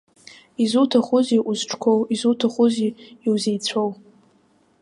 Изуҭахузеи 0.63 1.39
узҿқәоу, 1.49 1.99
изуҭахузеи 2.13 2.91
иузеицәоу? 3.25 3.89